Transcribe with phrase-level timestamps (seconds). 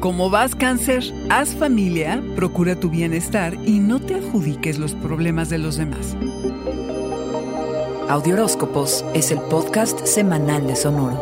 [0.00, 5.58] Como vas cáncer, haz familia, procura tu bienestar y no te adjudiques los problemas de
[5.58, 6.16] los demás.
[8.08, 11.20] Audioróscopos es el podcast semanal de Sonoro.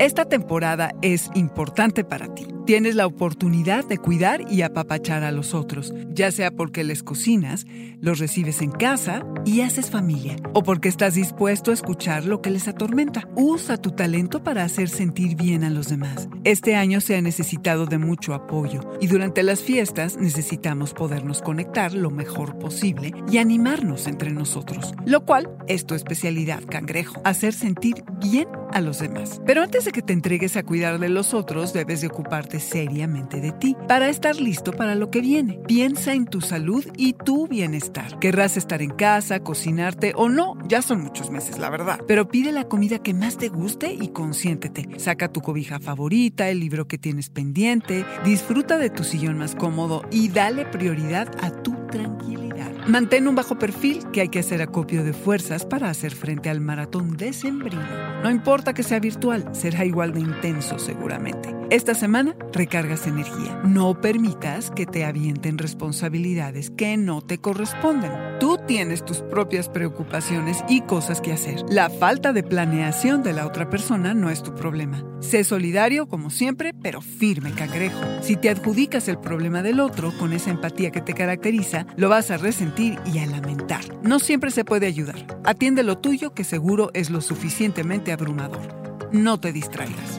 [0.00, 5.54] Esta temporada es importante para ti tienes la oportunidad de cuidar y apapachar a los
[5.54, 7.64] otros, ya sea porque les cocinas,
[8.02, 12.50] los recibes en casa y haces familia, o porque estás dispuesto a escuchar lo que
[12.50, 13.26] les atormenta.
[13.36, 16.28] Usa tu talento para hacer sentir bien a los demás.
[16.44, 21.94] Este año se ha necesitado de mucho apoyo y durante las fiestas necesitamos podernos conectar
[21.94, 28.04] lo mejor posible y animarnos entre nosotros, lo cual es tu especialidad, cangrejo, hacer sentir
[28.20, 29.40] bien a los demás.
[29.46, 33.40] Pero antes de que te entregues a cuidar de los otros, debes de ocuparte seriamente
[33.40, 35.60] de ti para estar listo para lo que viene.
[35.66, 38.18] Piensa en tu salud y tu bienestar.
[38.18, 42.00] Querrás estar en casa, cocinarte o no, ya son muchos meses, la verdad.
[42.06, 44.88] Pero pide la comida que más te guste y consiéntete.
[44.98, 50.02] Saca tu cobija favorita, el libro que tienes pendiente, disfruta de tu sillón más cómodo
[50.10, 52.47] y dale prioridad a tu tranquilidad.
[52.88, 56.62] Mantén un bajo perfil que hay que hacer acopio de fuerzas para hacer frente al
[56.62, 57.82] maratón decembrino.
[58.22, 61.57] No importa que sea virtual, será igual de intenso seguramente.
[61.70, 63.60] Esta semana recargas energía.
[63.62, 68.10] No permitas que te avienten responsabilidades que no te corresponden.
[68.40, 71.62] Tú tienes tus propias preocupaciones y cosas que hacer.
[71.68, 75.04] La falta de planeación de la otra persona no es tu problema.
[75.20, 78.00] Sé solidario como siempre, pero firme, cangrejo.
[78.22, 82.30] Si te adjudicas el problema del otro con esa empatía que te caracteriza, lo vas
[82.30, 83.84] a resentir y a lamentar.
[84.02, 85.38] No siempre se puede ayudar.
[85.44, 89.10] Atiende lo tuyo que seguro es lo suficientemente abrumador.
[89.12, 90.18] No te distraigas.